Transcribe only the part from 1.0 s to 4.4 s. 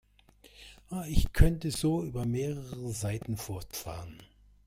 Ich könnte so über mehrere Seiten fortfahren.